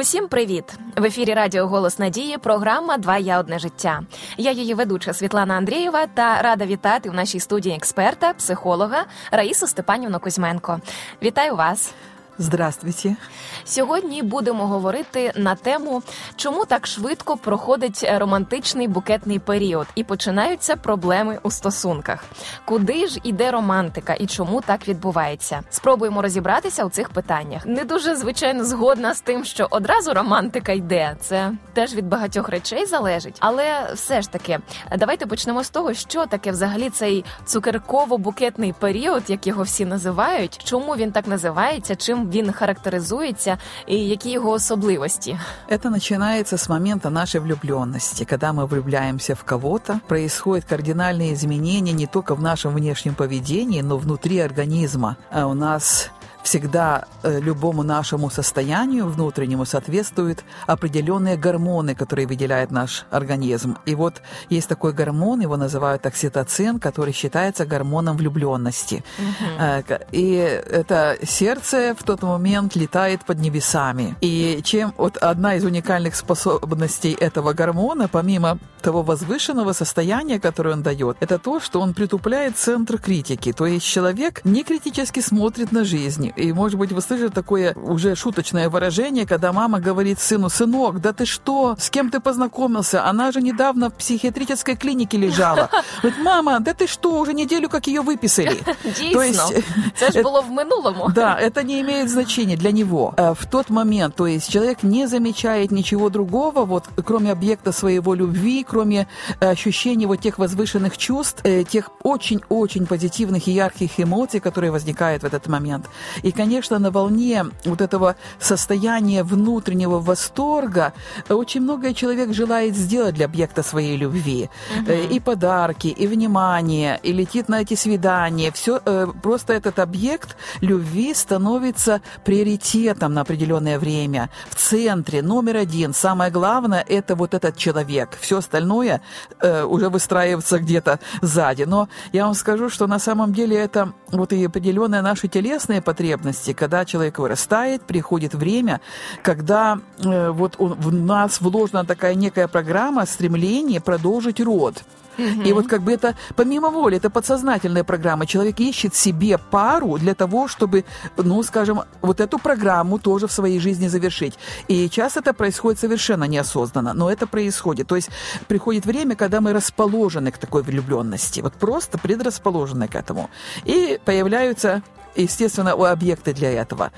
Усім 0.00 0.28
привіт! 0.28 0.64
В 0.96 1.04
ефірі 1.04 1.34
Радіо 1.34 1.66
Голос 1.66 1.98
Надії. 1.98 2.38
Програма 2.38 2.98
Два 2.98 3.18
я 3.18 3.40
одне 3.40 3.58
життя. 3.58 4.02
Я 4.36 4.50
її 4.50 4.74
ведуча 4.74 5.12
Світлана 5.12 5.54
Андрієва 5.54 6.06
та 6.06 6.42
рада 6.42 6.66
вітати 6.66 7.10
в 7.10 7.14
нашій 7.14 7.40
студії 7.40 7.76
експерта, 7.76 8.32
психолога 8.32 9.04
Раїсу 9.30 9.66
Степанівну 9.66 10.20
Кузьменко. 10.20 10.80
Вітаю 11.22 11.56
вас! 11.56 11.94
Здравствуйте. 12.42 13.16
Сьогодні 13.64 14.22
будемо 14.22 14.66
говорити 14.66 15.32
на 15.36 15.54
тему, 15.54 16.02
чому 16.36 16.64
так 16.64 16.86
швидко 16.86 17.36
проходить 17.36 18.10
романтичний 18.18 18.88
букетний 18.88 19.38
період 19.38 19.86
і 19.94 20.04
починаються 20.04 20.76
проблеми 20.76 21.38
у 21.42 21.50
стосунках. 21.50 22.24
Куди 22.64 23.06
ж 23.06 23.20
іде 23.22 23.50
романтика 23.50 24.14
і 24.14 24.26
чому 24.26 24.60
так 24.60 24.88
відбувається? 24.88 25.62
Спробуємо 25.70 26.22
розібратися 26.22 26.84
у 26.84 26.90
цих 26.90 27.08
питаннях. 27.08 27.66
Не 27.66 27.84
дуже 27.84 28.16
звичайно 28.16 28.64
згодна 28.64 29.14
з 29.14 29.20
тим, 29.20 29.44
що 29.44 29.66
одразу 29.70 30.14
романтика 30.14 30.72
йде. 30.72 31.16
Це 31.20 31.52
теж 31.72 31.94
від 31.94 32.08
багатьох 32.08 32.48
речей 32.48 32.86
залежить. 32.86 33.36
Але 33.40 33.92
все 33.94 34.22
ж 34.22 34.30
таки, 34.30 34.58
давайте 34.98 35.26
почнемо 35.26 35.64
з 35.64 35.70
того, 35.70 35.94
що 35.94 36.26
таке 36.26 36.50
взагалі 36.50 36.90
цей 36.90 37.24
цукерково-букетний 37.46 38.74
період, 38.78 39.22
як 39.28 39.46
його 39.46 39.62
всі 39.62 39.84
називають. 39.84 40.60
Чому 40.64 40.96
він 40.96 41.12
так 41.12 41.26
називається? 41.26 41.96
Чим 41.96 42.29
він 42.29 42.51
характеризується 42.51 43.57
и 43.89 43.95
які 43.95 44.31
его 44.31 44.51
особливости? 44.51 45.39
Это 45.69 45.89
начинается 45.89 46.57
с 46.57 46.69
момента 46.69 47.09
нашей 47.09 47.41
влюбленности. 47.41 48.25
Когда 48.25 48.53
мы 48.53 48.65
влюбляемся 48.65 49.33
в 49.33 49.43
кого-то, 49.43 49.99
происходят 50.07 50.65
кардинальные 50.65 51.33
изменения 51.33 51.93
не 51.93 52.07
только 52.07 52.35
в 52.35 52.41
нашем 52.41 52.73
внешнем 52.73 53.15
поведении, 53.15 53.81
но 53.81 53.97
внутри 53.97 54.39
организма. 54.39 55.17
А 55.31 55.47
у 55.47 55.53
нас 55.53 56.11
всегда 56.42 57.04
э, 57.22 57.40
любому 57.40 57.82
нашему 57.82 58.30
состоянию 58.30 59.06
внутреннему 59.06 59.64
соответствуют 59.64 60.44
определенные 60.66 61.36
гормоны, 61.36 61.94
которые 61.94 62.26
выделяет 62.26 62.70
наш 62.70 63.06
организм. 63.10 63.76
И 63.86 63.94
вот 63.94 64.22
есть 64.48 64.68
такой 64.68 64.92
гормон, 64.92 65.40
его 65.40 65.56
называют 65.56 66.06
окситоцин, 66.06 66.78
который 66.78 67.12
считается 67.12 67.66
гормоном 67.66 68.16
влюбленности. 68.16 69.04
Угу. 69.18 69.98
И 70.12 70.34
это 70.34 71.18
сердце 71.22 71.94
в 71.98 72.02
тот 72.04 72.22
момент 72.22 72.76
летает 72.76 73.24
под 73.24 73.38
небесами. 73.38 74.16
И 74.20 74.60
чем 74.64 74.92
вот 74.96 75.16
одна 75.16 75.54
из 75.54 75.64
уникальных 75.64 76.14
способностей 76.16 77.16
этого 77.20 77.52
гормона, 77.52 78.08
помимо 78.08 78.58
того 78.82 79.02
возвышенного 79.02 79.72
состояния, 79.72 80.40
которое 80.40 80.72
он 80.72 80.82
дает, 80.82 81.16
это 81.20 81.38
то, 81.38 81.60
что 81.60 81.80
он 81.80 81.94
притупляет 81.94 82.56
центр 82.56 82.98
критики. 82.98 83.52
То 83.52 83.66
есть 83.66 83.86
человек 83.86 84.44
не 84.44 84.64
критически 84.64 85.20
смотрит 85.20 85.72
на 85.72 85.84
жизнь, 85.84 86.29
и, 86.36 86.52
может 86.52 86.78
быть, 86.78 86.92
вы 86.92 87.00
слышали 87.00 87.28
такое 87.28 87.74
уже 87.74 88.14
шуточное 88.14 88.68
выражение, 88.68 89.26
когда 89.26 89.52
мама 89.52 89.80
говорит 89.80 90.20
сыну, 90.20 90.48
«Сынок, 90.48 91.00
да 91.00 91.12
ты 91.12 91.26
что? 91.26 91.76
С 91.78 91.90
кем 91.90 92.10
ты 92.10 92.20
познакомился? 92.20 93.04
Она 93.04 93.32
же 93.32 93.40
недавно 93.40 93.90
в 93.90 93.94
психиатрической 93.94 94.76
клинике 94.76 95.18
лежала». 95.18 95.70
Говорит, 96.02 96.22
«Мама, 96.22 96.60
да 96.60 96.74
ты 96.74 96.86
что? 96.86 97.18
Уже 97.18 97.32
неделю 97.34 97.68
как 97.68 97.86
ее 97.86 98.02
выписали». 98.02 98.60
То 99.12 99.22
есть, 99.22 99.40
это 100.00 100.12
ж 100.12 100.22
было 100.22 100.42
в 100.42 100.50
минулому. 100.50 101.10
Да, 101.14 101.38
это 101.38 101.62
не 101.62 101.80
имеет 101.80 102.10
значения 102.10 102.56
для 102.56 102.72
него. 102.72 103.14
Э, 103.16 103.34
в 103.34 103.46
тот 103.46 103.70
момент, 103.70 104.14
то 104.16 104.26
есть 104.26 104.50
человек 104.50 104.82
не 104.82 105.06
замечает 105.06 105.70
ничего 105.70 106.10
другого, 106.10 106.64
вот 106.64 106.84
кроме 107.04 107.32
объекта 107.32 107.72
своего 107.72 108.14
любви, 108.14 108.64
кроме 108.68 109.06
э, 109.40 109.50
ощущений 109.50 110.06
вот 110.06 110.20
тех 110.20 110.38
возвышенных 110.38 110.96
чувств, 110.98 111.40
э, 111.44 111.64
тех 111.64 111.90
очень-очень 112.02 112.86
позитивных 112.86 113.48
и 113.48 113.52
ярких 113.52 113.98
эмоций, 113.98 114.40
которые 114.40 114.70
возникают 114.70 115.22
в 115.22 115.26
этот 115.26 115.46
момент. 115.48 115.86
И, 116.22 116.32
конечно, 116.32 116.78
на 116.78 116.90
волне 116.90 117.46
вот 117.64 117.80
этого 117.80 118.16
состояния 118.38 119.22
внутреннего 119.22 119.98
восторга 119.98 120.92
очень 121.28 121.60
многое 121.60 121.94
человек 121.94 122.32
желает 122.32 122.76
сделать 122.76 123.14
для 123.14 123.26
объекта 123.26 123.62
своей 123.62 123.96
любви. 123.96 124.50
Угу. 124.80 124.92
И 125.14 125.20
подарки, 125.20 125.88
и 125.88 126.06
внимание, 126.06 126.98
и 127.02 127.12
летит 127.12 127.48
на 127.48 127.62
эти 127.62 127.74
свидания. 127.74 128.50
Все, 128.52 128.80
э, 128.84 129.06
просто 129.22 129.52
этот 129.52 129.78
объект 129.78 130.36
любви 130.60 131.14
становится 131.14 132.00
приоритетом 132.24 133.14
на 133.14 133.22
определенное 133.22 133.78
время, 133.78 134.30
в 134.48 134.54
центре, 134.54 135.22
номер 135.22 135.56
один. 135.56 135.94
Самое 135.94 136.30
главное– 136.30 136.84
это 136.88 137.14
вот 137.14 137.34
этот 137.34 137.56
человек. 137.56 138.18
Все 138.20 138.38
остальное 138.38 139.00
э, 139.40 139.64
уже 139.64 139.88
выстраивается 139.88 140.58
где-то 140.58 140.98
сзади. 141.22 141.64
Но 141.64 141.88
я 142.12 142.24
вам 142.24 142.34
скажу, 142.34 142.68
что 142.68 142.86
на 142.86 142.98
самом 142.98 143.32
деле 143.32 143.56
это 143.56 143.92
вот 144.12 144.32
и 144.32 144.44
определенные 144.44 145.02
наши 145.02 145.28
телесные 145.28 145.80
потребности, 145.80 146.09
потребности, 146.10 146.52
когда 146.52 146.84
человек 146.84 147.18
вырастает, 147.18 147.82
приходит 147.82 148.34
время, 148.34 148.80
когда 149.22 149.78
э, 149.98 150.30
вот 150.30 150.56
он, 150.58 150.74
в 150.74 150.92
нас 150.92 151.40
вложена 151.40 151.84
такая 151.84 152.14
некая 152.14 152.48
программа 152.48 153.06
стремление 153.06 153.80
продолжить 153.80 154.40
род. 154.40 154.82
Угу. 155.18 155.42
И 155.42 155.52
вот 155.52 155.66
как 155.66 155.82
бы 155.82 155.92
это, 155.92 156.14
помимо 156.36 156.70
воли, 156.70 156.96
это 156.96 157.10
подсознательная 157.10 157.84
программа. 157.84 158.26
Человек 158.26 158.60
ищет 158.60 158.94
себе 158.94 159.38
пару 159.38 159.98
для 159.98 160.14
того, 160.14 160.48
чтобы, 160.48 160.84
ну, 161.16 161.42
скажем, 161.42 161.82
вот 162.02 162.20
эту 162.20 162.38
программу 162.38 162.98
тоже 162.98 163.26
в 163.26 163.32
своей 163.32 163.60
жизни 163.60 163.88
завершить. 163.88 164.38
И 164.68 164.88
часто 164.88 165.20
это 165.20 165.34
происходит 165.34 165.80
совершенно 165.80 166.24
неосознанно, 166.24 166.94
но 166.94 167.10
это 167.10 167.26
происходит. 167.26 167.86
То 167.86 167.96
есть 167.96 168.10
приходит 168.48 168.86
время, 168.86 169.14
когда 169.16 169.40
мы 169.40 169.52
расположены 169.52 170.30
к 170.30 170.38
такой 170.38 170.62
влюбленности, 170.62 171.40
вот 171.40 171.54
просто 171.54 171.98
предрасположены 171.98 172.88
к 172.88 172.94
этому. 172.94 173.30
И 173.64 173.98
появляются 174.04 174.82
естественно, 175.15 175.75
у 175.75 175.83
объекты 175.83 176.33
для 176.33 176.51
этого. 176.51 176.91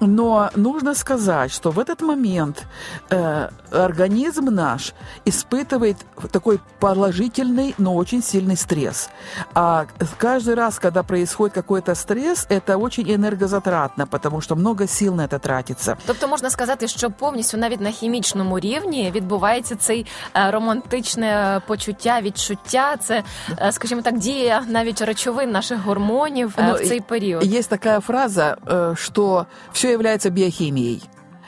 Но 0.00 0.50
нужно 0.56 0.94
сказать, 0.94 1.52
что 1.52 1.70
в 1.70 1.78
этот 1.78 2.00
момент 2.00 2.66
э, 3.10 3.48
организм 3.70 4.46
наш 4.46 4.94
испытывает 5.24 5.96
такой 6.32 6.60
положительный, 6.80 7.74
но 7.78 7.94
очень 7.94 8.22
сильный 8.22 8.56
стресс. 8.56 9.10
А 9.54 9.86
каждый 10.18 10.54
раз, 10.54 10.78
когда 10.78 11.02
происходит 11.02 11.54
какой-то 11.54 11.94
стресс, 11.94 12.46
это 12.48 12.76
очень 12.76 13.10
энергозатратно, 13.10 14.06
потому 14.06 14.40
что 14.40 14.56
много 14.56 14.86
сил 14.86 15.14
на 15.14 15.26
это 15.26 15.38
тратится. 15.38 15.96
Тобто 16.06 16.28
можна 16.28 16.50
сказати, 16.50 16.88
що 16.88 17.10
повністю 17.10 17.56
навіть 17.56 17.80
на 17.80 17.90
хімічному 17.90 18.58
рівні 18.58 19.12
відбувається 19.14 19.76
цей 19.76 20.06
романтичне 20.34 21.60
почуття, 21.66 22.20
відчуття. 22.20 22.96
Це, 23.00 23.22
скажімо 23.70 24.02
так, 24.02 24.18
дія 24.18 24.64
навіть 24.68 25.02
речовин 25.02 25.50
наших 25.50 25.80
гормонів 25.80 26.54
ну, 26.58 26.74
в 26.74 26.78
цей 26.88 27.00
період. 27.00 27.51
Есть 27.53 27.69
такая 27.69 27.99
фраза, 27.99 28.57
что 28.97 29.45
все 29.73 29.91
является 29.91 30.31
биохимией. 30.31 31.03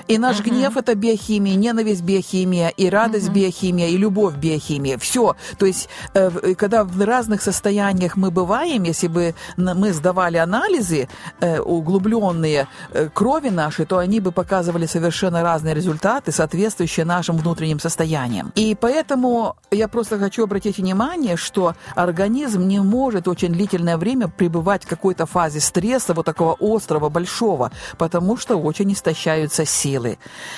И 0.07 0.17
наш 0.17 0.39
uh-huh. 0.39 0.49
гнев 0.49 0.77
это 0.77 0.95
биохимия, 0.95 1.55
ненависть 1.55 2.03
биохимия, 2.03 2.69
и 2.69 2.89
радость 2.89 3.29
uh-huh. 3.29 3.33
биохимия, 3.33 3.87
и 3.87 3.97
любовь 3.97 4.35
биохимия. 4.35 4.97
Все. 4.97 5.35
То 5.57 5.65
есть, 5.65 5.89
э, 6.13 6.53
когда 6.55 6.83
в 6.83 7.01
разных 7.01 7.41
состояниях 7.41 8.15
мы 8.15 8.29
бываем, 8.29 8.83
если 8.83 9.07
бы 9.07 9.33
мы 9.57 9.93
сдавали 9.93 10.37
анализы 10.37 11.07
э, 11.39 11.59
углубленные 11.59 12.67
э, 12.91 13.09
крови 13.13 13.49
нашей, 13.49 13.85
то 13.85 13.97
они 13.97 14.19
бы 14.19 14.31
показывали 14.31 14.85
совершенно 14.85 15.41
разные 15.41 15.73
результаты, 15.73 16.31
соответствующие 16.31 17.05
нашим 17.05 17.37
внутренним 17.37 17.79
состояниям. 17.79 18.51
И 18.55 18.75
поэтому 18.79 19.55
я 19.71 19.87
просто 19.87 20.19
хочу 20.19 20.43
обратить 20.43 20.77
внимание, 20.77 21.35
что 21.35 21.73
организм 21.95 22.67
не 22.67 22.79
может 22.79 23.27
очень 23.27 23.49
длительное 23.49 23.97
время 23.97 24.27
пребывать 24.27 24.83
в 24.83 24.87
какой-то 24.87 25.25
фазе 25.25 25.59
стресса, 25.59 26.13
вот 26.13 26.25
такого 26.25 26.55
острого, 26.59 27.09
большого, 27.09 27.71
потому 27.97 28.37
что 28.37 28.57
очень 28.57 28.91
истощаются 28.93 29.65
силы 29.65 29.94
силы. 29.95 30.17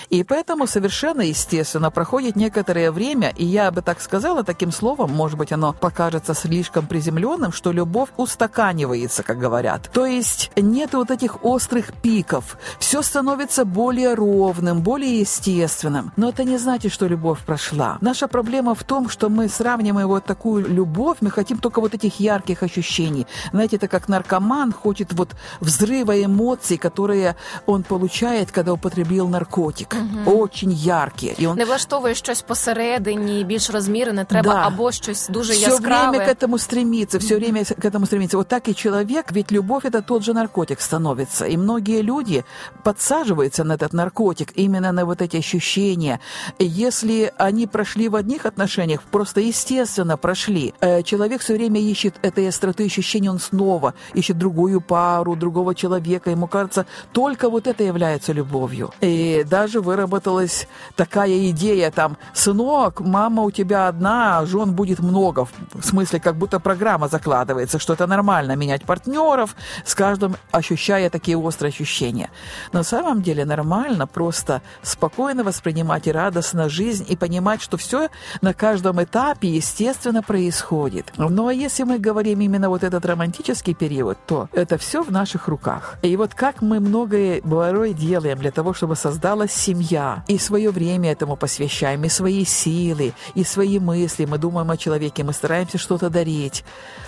И 0.09 0.23
поэтому 0.23 0.67
совершенно 0.67 1.21
естественно 1.21 1.91
проходит 1.91 2.35
некоторое 2.35 2.91
время, 2.91 3.33
и 3.37 3.45
я 3.45 3.71
бы 3.71 3.81
так 3.81 4.01
сказала 4.01 4.43
таким 4.43 4.71
словом, 4.71 5.11
может 5.11 5.37
быть, 5.37 5.51
оно 5.51 5.73
покажется 5.73 6.33
слишком 6.33 6.87
приземленным, 6.87 7.51
что 7.51 7.71
любовь 7.71 8.09
устаканивается, 8.17 9.23
как 9.23 9.37
говорят. 9.37 9.89
То 9.93 10.05
есть 10.05 10.51
нет 10.55 10.93
вот 10.93 11.11
этих 11.11 11.45
острых 11.45 11.93
пиков, 12.01 12.57
все 12.79 13.01
становится 13.01 13.65
более 13.65 14.13
ровным, 14.15 14.81
более 14.81 15.19
естественным. 15.19 16.11
Но 16.17 16.29
это 16.29 16.43
не 16.43 16.57
значит, 16.57 16.91
что 16.91 17.07
любовь 17.07 17.39
прошла. 17.45 17.97
Наша 18.01 18.27
проблема 18.27 18.73
в 18.73 18.83
том, 18.83 19.09
что 19.09 19.29
мы 19.29 19.49
сравниваем 19.49 20.07
вот 20.07 20.25
такую 20.25 20.67
любовь, 20.67 21.17
мы 21.21 21.31
хотим 21.31 21.57
только 21.57 21.81
вот 21.81 21.93
этих 21.93 22.19
ярких 22.19 22.63
ощущений. 22.63 23.27
Знаете, 23.51 23.75
это 23.75 23.87
как 23.87 24.07
наркоман 24.09 24.71
хочет 24.71 25.13
вот 25.13 25.35
взрыва 25.59 26.23
эмоций, 26.23 26.77
которые 26.77 27.35
он 27.65 27.83
получает, 27.83 28.51
когда 28.51 28.73
употребил 28.73 29.26
употребил 29.26 29.28
наркотик, 29.28 29.96
угу. 30.26 30.42
очень 30.42 30.72
яркий. 30.72 31.34
І 31.38 31.46
он... 31.46 31.56
Не 31.56 31.64
влаштовує 31.64 32.14
щось 32.14 32.42
посередині, 32.42 33.44
більш 33.44 33.70
розмірене, 33.70 34.24
треба 34.24 34.54
да. 34.54 34.66
або 34.66 34.92
щось 34.92 35.28
дуже 35.28 35.52
все 35.52 35.70
яскраве. 35.70 36.10
Все 36.10 36.10
время 36.10 36.26
к 36.26 36.46
этому 36.46 36.58
стремиться, 36.58 37.18
все 37.18 37.36
время 37.36 37.64
к 37.64 37.84
этому 37.84 38.06
стремиться. 38.06 38.36
Вот 38.36 38.48
так 38.48 38.68
и 38.68 38.74
человек, 38.74 39.32
ведь 39.32 39.52
любовь 39.52 39.84
это 39.84 40.02
тот 40.02 40.22
же 40.22 40.32
наркотик 40.32 40.80
становится. 40.80 41.46
И 41.46 41.56
многие 41.56 42.02
люди 42.02 42.44
подсаживаются 42.82 43.64
на 43.64 43.74
этот 43.74 43.92
наркотик, 43.92 44.52
именно 44.58 44.92
на 44.92 45.04
вот 45.04 45.22
эти 45.22 45.38
ощущения. 45.38 46.18
Если 46.58 47.32
они 47.38 47.66
прошли 47.66 48.08
в 48.08 48.16
одних 48.16 48.46
отношениях, 48.46 49.02
просто 49.10 49.40
естественно 49.40 50.16
прошли, 50.16 50.72
э, 50.80 51.02
человек 51.02 51.40
все 51.40 51.54
время 51.54 51.80
ищет 51.80 52.14
этой 52.22 52.48
остроты 52.48 52.86
ощущений, 52.86 53.30
он 53.30 53.38
снова 53.38 53.94
ищет 54.14 54.38
другую 54.38 54.80
пару, 54.80 55.36
другого 55.36 55.74
человека. 55.74 56.30
Ему 56.30 56.46
кажется, 56.46 56.86
только 57.12 57.50
вот 57.50 57.66
это 57.66 57.84
является 57.84 58.32
любовью. 58.32 58.92
И 59.00 59.15
и 59.17 59.43
даже 59.43 59.81
выработалась 59.81 60.67
такая 60.95 61.49
идея 61.49 61.89
там, 61.89 62.17
сынок, 62.35 62.99
мама 62.99 63.41
у 63.41 63.49
тебя 63.49 63.87
одна, 63.87 64.37
а 64.37 64.45
жен 64.45 64.73
будет 64.73 64.99
много. 64.99 65.47
В 65.73 65.83
смысле, 65.83 66.19
как 66.19 66.35
будто 66.35 66.59
программа 66.59 67.07
закладывается, 67.07 67.79
что 67.79 67.93
это 67.93 68.05
нормально 68.05 68.55
менять 68.55 68.83
партнеров, 68.83 69.55
с 69.85 69.95
каждым 69.95 70.35
ощущая 70.51 71.09
такие 71.09 71.35
острые 71.35 71.69
ощущения. 71.69 72.29
Но 72.73 72.79
на 72.79 72.83
самом 72.83 73.23
деле 73.23 73.43
нормально 73.43 74.05
просто 74.05 74.61
спокойно 74.83 75.43
воспринимать 75.43 76.05
и 76.05 76.11
радостно 76.11 76.69
жизнь 76.69 77.05
и 77.09 77.15
понимать, 77.15 77.63
что 77.63 77.77
все 77.77 78.09
на 78.41 78.53
каждом 78.53 79.01
этапе 79.01 79.47
естественно 79.47 80.21
происходит. 80.21 81.11
Ну 81.17 81.47
а 81.47 81.53
если 81.53 81.85
мы 81.85 81.97
говорим 81.97 82.41
именно 82.41 82.69
вот 82.69 82.83
этот 82.83 83.03
романтический 83.03 83.73
период, 83.73 84.19
то 84.27 84.47
это 84.53 84.77
все 84.77 85.01
в 85.01 85.11
наших 85.11 85.47
руках. 85.47 85.95
И 86.03 86.15
вот 86.17 86.35
как 86.35 86.61
мы 86.61 86.79
многое 86.79 87.41
порой 87.41 87.93
делаем 87.93 88.37
для 88.37 88.51
того, 88.51 88.73
чтобы 88.73 88.95
создалась 89.07 89.53
семья, 89.53 90.25
и 90.27 90.37
свое 90.37 90.69
время 90.69 91.13
этому 91.13 91.37
посвящаем, 91.37 92.03
и 92.03 92.09
свои 92.09 92.43
силы, 92.43 93.13
и 93.35 93.45
свои 93.45 93.79
мысли, 93.79 94.25
мы 94.25 94.37
думаем 94.37 94.69
о 94.69 94.75
человеке, 94.75 95.23
мы 95.23 95.31
стараемся 95.31 95.77
что-то 95.77 96.09
дарить. 96.09 96.65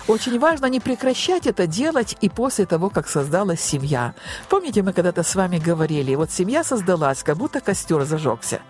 Очень 0.08 0.38
важно 0.38 0.64
не 0.64 0.80
прекращать 0.80 1.46
это 1.46 1.66
делать 1.66 2.16
и 2.22 2.30
после 2.30 2.64
того, 2.64 2.88
как 2.88 3.06
создалась 3.06 3.60
семья. 3.60 4.14
Помните, 4.48 4.82
мы 4.82 4.94
когда-то 4.94 5.22
с 5.22 5.34
вами 5.34 5.58
говорили, 5.58 6.14
вот 6.14 6.30
семья 6.30 6.64
создалась, 6.64 7.22
как 7.22 7.36
будто 7.36 7.60
костер 7.60 8.02
зажегся. 8.04 8.62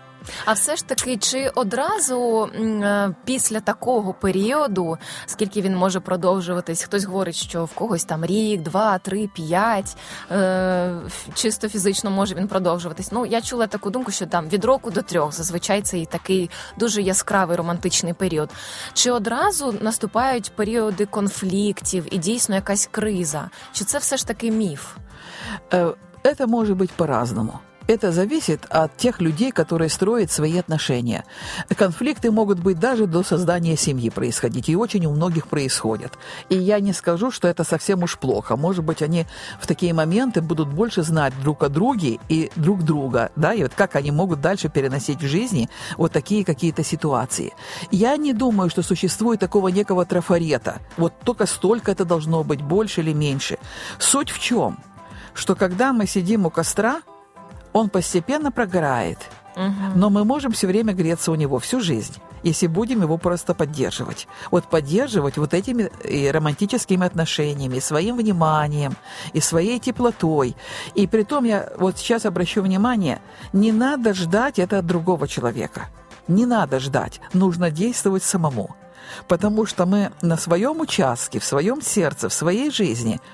А 0.45 0.53
все 0.53 0.75
ж 0.75 0.85
таки, 0.85 1.17
чи 1.17 1.51
одразу 1.55 2.49
е, 2.55 3.15
після 3.25 3.59
такого 3.59 4.13
періоду, 4.13 4.97
скільки 5.25 5.61
він 5.61 5.75
може 5.75 5.99
продовжуватись, 5.99 6.83
хтось 6.83 7.03
говорить, 7.03 7.35
що 7.35 7.65
в 7.65 7.73
когось 7.73 8.03
там 8.03 8.25
рік, 8.25 8.61
два, 8.61 8.97
три, 8.97 9.27
п'ять, 9.27 9.97
е, 10.31 10.95
чисто 11.33 11.69
фізично 11.69 12.11
може 12.11 12.35
він 12.35 12.47
продовжуватись. 12.47 13.11
Ну, 13.11 13.25
я 13.25 13.41
чула 13.41 13.67
таку 13.67 13.89
думку, 13.89 14.11
що 14.11 14.25
там 14.25 14.49
від 14.49 14.65
року 14.65 14.91
до 14.91 15.01
трьох 15.01 15.33
зазвичай 15.33 15.81
це 15.81 15.99
і 15.99 16.05
такий 16.05 16.49
дуже 16.77 17.01
яскравий 17.01 17.57
романтичний 17.57 18.13
період. 18.13 18.49
Чи 18.93 19.11
одразу 19.11 19.75
наступають 19.81 20.51
періоди 20.55 21.05
конфліктів 21.05 22.05
і 22.11 22.17
дійсно 22.17 22.55
якась 22.55 22.89
криза? 22.91 23.49
Чи 23.73 23.85
це 23.85 23.97
все 23.97 24.17
ж 24.17 24.27
таки 24.27 24.51
міф? 24.51 24.95
Это 26.23 26.45
может 26.47 26.77
быть 26.77 26.91
по-разному. 26.91 27.59
Это 27.91 28.13
зависит 28.13 28.67
от 28.69 28.95
тех 28.95 29.19
людей, 29.19 29.51
которые 29.51 29.89
строят 29.89 30.31
свои 30.31 30.57
отношения. 30.57 31.25
Конфликты 31.75 32.31
могут 32.31 32.57
быть 32.57 32.79
даже 32.79 33.05
до 33.05 33.21
создания 33.21 33.75
семьи 33.75 34.09
происходить, 34.09 34.69
и 34.69 34.77
очень 34.77 35.05
у 35.07 35.11
многих 35.11 35.49
происходят. 35.49 36.17
И 36.47 36.55
я 36.55 36.79
не 36.79 36.93
скажу, 36.93 37.31
что 37.31 37.49
это 37.49 37.65
совсем 37.65 38.03
уж 38.03 38.17
плохо. 38.17 38.55
Может 38.55 38.85
быть, 38.85 39.01
они 39.01 39.25
в 39.59 39.67
такие 39.67 39.93
моменты 39.93 40.41
будут 40.41 40.69
больше 40.69 41.03
знать 41.03 41.33
друг 41.43 41.63
о 41.63 41.67
друге 41.67 42.19
и 42.29 42.49
друг 42.55 42.83
друга, 42.83 43.29
да, 43.35 43.53
и 43.53 43.63
вот 43.63 43.73
как 43.75 43.97
они 43.97 44.11
могут 44.11 44.39
дальше 44.39 44.69
переносить 44.69 45.21
в 45.21 45.27
жизни 45.27 45.69
вот 45.97 46.13
такие 46.13 46.45
какие-то 46.45 46.85
ситуации. 46.85 47.51
Я 47.91 48.15
не 48.15 48.31
думаю, 48.31 48.69
что 48.69 48.83
существует 48.83 49.41
такого 49.41 49.67
некого 49.67 50.05
трафарета. 50.05 50.77
Вот 50.95 51.11
только 51.25 51.45
столько 51.45 51.91
это 51.91 52.05
должно 52.05 52.45
быть, 52.45 52.61
больше 52.61 53.01
или 53.01 53.11
меньше. 53.11 53.57
Суть 53.99 54.29
в 54.29 54.39
чем? 54.39 54.79
Что 55.33 55.55
когда 55.55 55.91
мы 55.91 56.07
сидим 56.07 56.45
у 56.45 56.49
костра, 56.49 57.01
он 57.73 57.89
постепенно 57.89 58.51
прогорает. 58.51 59.17
Но 59.95 60.09
мы 60.09 60.23
можем 60.23 60.51
все 60.53 60.67
время 60.67 60.93
греться 60.93 61.31
у 61.31 61.35
него 61.35 61.59
всю 61.59 61.81
жизнь, 61.81 62.15
если 62.41 62.67
будем 62.67 63.01
его 63.01 63.17
просто 63.17 63.53
поддерживать. 63.53 64.27
Вот 64.49 64.65
поддерживать 64.65 65.37
вот 65.37 65.53
этими 65.53 65.91
и 66.05 66.31
романтическими 66.31 67.05
отношениями, 67.05 67.79
своим 67.79 68.17
вниманием, 68.17 68.95
и 69.33 69.41
своей 69.41 69.79
теплотой. 69.79 70.55
И 70.95 71.05
при 71.05 71.23
том 71.23 71.43
я 71.43 71.69
вот 71.77 71.97
сейчас 71.97 72.25
обращу 72.25 72.61
внимание, 72.61 73.21
не 73.51 73.71
надо 73.71 74.13
ждать 74.13 74.57
это 74.57 74.79
от 74.79 74.85
другого 74.85 75.27
человека. 75.27 75.89
Не 76.27 76.45
надо 76.45 76.79
ждать, 76.79 77.19
нужно 77.33 77.71
действовать 77.71 78.23
самому. 78.23 78.75
Потому 79.27 79.65
что 79.65 79.85
мы 79.85 80.11
на 80.21 80.37
своем 80.37 80.79
участке, 80.79 81.39
в 81.39 81.43
своем 81.43 81.81
сердце, 81.81 82.29
в 82.29 82.33
своей 82.33 82.71
жизни– 82.71 83.19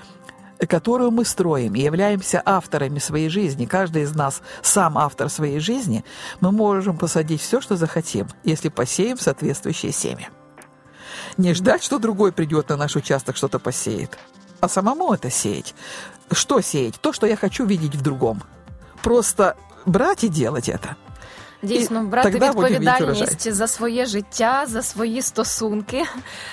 которую 0.66 1.10
мы 1.10 1.24
строим 1.24 1.74
и 1.74 1.80
являемся 1.80 2.42
авторами 2.44 2.98
своей 2.98 3.28
жизни, 3.28 3.66
каждый 3.66 4.02
из 4.02 4.14
нас 4.14 4.42
сам 4.62 4.98
автор 4.98 5.28
своей 5.28 5.60
жизни, 5.60 6.04
мы 6.40 6.52
можем 6.52 6.96
посадить 6.96 7.40
все, 7.40 7.60
что 7.60 7.76
захотим, 7.76 8.28
если 8.44 8.68
посеем 8.68 9.18
соответствующее 9.18 9.92
семя. 9.92 10.30
Не 11.36 11.54
ждать, 11.54 11.82
что 11.82 11.98
другой 11.98 12.32
придет 12.32 12.68
на 12.68 12.76
наш 12.76 12.96
участок, 12.96 13.36
что-то 13.36 13.58
посеет, 13.58 14.18
а 14.60 14.68
самому 14.68 15.12
это 15.12 15.30
сеять. 15.30 15.74
Что 16.32 16.60
сеять? 16.60 17.00
То, 17.00 17.12
что 17.12 17.26
я 17.26 17.36
хочу 17.36 17.64
видеть 17.64 17.94
в 17.94 18.02
другом. 18.02 18.42
Просто 19.02 19.56
брать 19.86 20.24
и 20.24 20.28
делать 20.28 20.68
это– 20.68 20.96
Дійсно, 21.62 22.02
брати 22.02 22.38
відповідальність 22.38 23.52
за 23.52 23.66
своє 23.66 24.06
життя, 24.06 24.64
за 24.66 24.82
свої 24.82 25.22
стосунки 25.22 26.04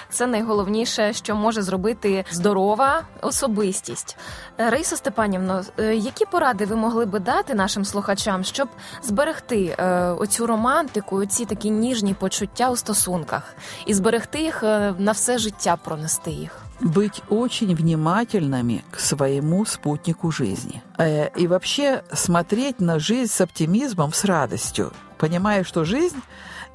це 0.10 0.28
найголовніше, 0.28 1.14
що 1.14 1.36
може 1.36 1.62
зробити 1.62 2.26
здорова 2.32 3.02
особистість. 3.22 4.18
Раїса 4.58 4.96
Степанівно, 4.96 5.64
е, 5.80 5.96
які 5.96 6.26
поради 6.26 6.66
ви 6.66 6.76
могли 6.76 7.06
би 7.06 7.20
дати 7.20 7.54
нашим 7.54 7.86
слухачам, 7.86 8.44
щоб 8.44 8.70
зберегти 9.04 9.76
е, 9.80 9.96
оцю 10.10 10.48
романтику, 10.48 11.16
оці 11.16 11.46
такі 11.46 11.70
ніжні 11.70 12.14
почуття 12.14 12.70
у 12.70 12.76
стосунках 12.76 13.56
і 13.86 13.94
зберегти 13.94 14.40
їх 14.42 14.64
е, 14.64 14.94
на 14.98 15.12
все 15.12 15.38
життя, 15.38 15.78
пронести 15.84 16.32
їх? 16.32 16.65
Быть 16.82 17.22
очень 17.30 17.76
внимательными 17.76 18.84
к 18.92 19.00
своему 19.00 19.66
спутнику 19.66 20.32
жизни. 20.32 20.82
Э, 20.98 21.30
и 21.36 21.48
вообще 21.48 22.04
смотреть 22.14 22.80
на 22.80 23.00
жизнь 23.00 23.32
с 23.32 23.42
оптимизмом, 23.42 24.14
с 24.14 24.26
радостью, 24.26 24.92
понимая, 25.18 25.64
что 25.64 25.84
жизнь 25.84 26.22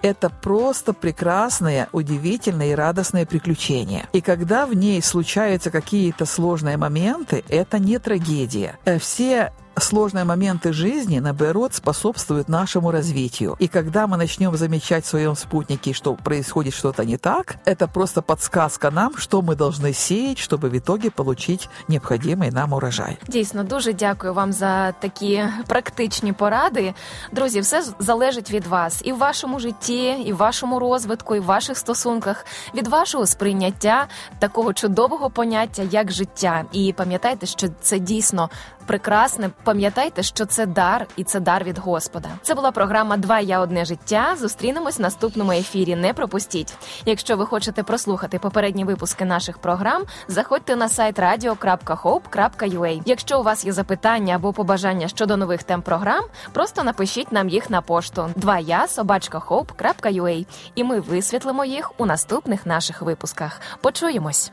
это 0.02 0.31
просто 0.31 0.93
прекрасные, 0.93 1.88
удивительные 1.93 2.73
и 2.73 2.75
радостные 2.75 3.26
приключения. 3.26 4.08
И 4.12 4.20
когда 4.20 4.67
в 4.67 4.75
ней 4.75 5.02
случаются 5.02 5.70
какие-то 5.70 6.25
сложные 6.25 6.76
моменты, 6.76 7.44
это 7.49 7.79
не 7.79 7.99
трагедия. 7.99 8.79
Э, 8.85 8.99
все 8.99 9.53
сложные 9.80 10.24
моменты 10.24 10.74
жизни, 10.74 11.19
наоборот, 11.19 11.74
способствуют 11.74 12.50
нашему 12.50 12.92
развитию. 12.92 13.56
И 13.60 13.68
когда 13.68 14.07
мы 14.07 14.18
начнем 14.18 14.56
замечать 14.56 15.06
в 15.06 15.07
своем 15.07 15.36
спутнике, 15.36 15.94
что 15.94 16.13
происходит 16.13 16.74
что-то 16.74 17.06
не 17.06 17.18
так, 17.18 17.57
это 17.66 17.88
просто 17.88 18.22
подсказка 18.22 18.92
нам, 18.92 19.18
что 19.18 19.42
мы 19.42 19.56
должны 19.56 19.94
сеять, 19.94 20.38
чтобы 20.38 20.69
в 20.69 20.78
итоге 20.78 21.12
получить 21.12 21.69
необходимый 21.88 22.52
нам 22.52 22.74
урожай. 22.74 23.18
Дійсно, 23.28 23.63
дуже 23.63 23.94
дякую 23.94 24.34
вам 24.34 24.54
за 24.54 24.92
такі 24.92 25.44
практичні 25.68 26.33
поради. 26.33 26.94
Друзі, 27.31 27.59
все 27.59 27.83
залежить 28.00 28.52
від 28.52 28.68
вас 28.68 29.02
і 29.06 29.12
в 29.12 29.18
вашому 29.18 29.59
житті, 29.59 30.24
і 30.26 30.33
в 30.33 30.38
вашому 30.38 30.80
розвитку, 30.80 31.35
і 31.35 31.40
в 31.40 31.45
ваших 31.45 31.78
стосунках, 31.78 32.45
від 32.76 32.88
вашого 32.88 33.26
сприйняття 33.26 34.07
такого 34.40 34.74
чудового 34.74 35.30
поняття, 35.30 35.83
як 35.92 36.12
життя. 36.12 36.66
І 36.71 36.94
пам'ятайте, 36.97 37.45
що 37.45 37.68
це 37.81 38.00
дійсно 38.00 38.50
прекрасне. 38.87 39.51
Пам'ятайте, 39.65 40.22
що 40.22 40.46
це 40.46 40.67
дар, 40.67 41.06
і 41.17 41.25
це 41.25 41.41
дар 41.41 41.65
від 41.65 41.79
Господа. 41.79 42.29
Це 42.43 42.55
була 42.55 42.70
програма 42.70 43.17
Два 43.17 43.41
я 43.41 43.60
одне 43.60 43.84
життя. 43.84 44.37
Зустрінемось 44.39 44.99
в 44.99 45.03
наступному 45.03 45.53
ефірі. 45.53 45.96
Не 45.96 46.13
пропустіть. 46.13 46.75
Якщо 47.06 47.37
ви 47.37 47.46
хочете 47.46 47.82
прослухати 47.82 48.39
попередні 48.39 48.84
випуски 48.84 49.25
наших 49.25 49.58
програм, 49.58 50.03
заходьте 50.29 50.77
на 50.77 50.89
сайт 50.89 51.19
radio.hope.ua. 51.19 53.03
Якщо 53.05 53.41
у 53.41 53.43
вас 53.43 53.65
є 53.65 53.72
запитання 53.72 54.34
або 54.34 54.53
побажання 54.53 55.08
щодо 55.08 55.37
нових 55.37 55.63
тем 55.63 55.82
програм, 55.82 56.25
просто 56.53 56.82
напишіть 56.82 57.32
нам 57.32 57.49
їх 57.49 57.70
на 57.70 57.81
пошту 57.81 58.31
Два 58.37 58.58
я 58.58 58.89
собачка 58.89 59.39
hope.ua. 59.39 60.46
і 60.75 60.84
ми 60.84 61.01
висвітлимо 61.01 61.65
їх 61.65 61.93
у 62.01 62.06
наступних 62.06 62.67
наших 62.67 63.03
випусках. 63.03 63.60
Почуємось. 63.81 64.53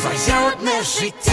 твоє 0.00 0.52
одне 0.52 0.82
життя, 0.82 1.32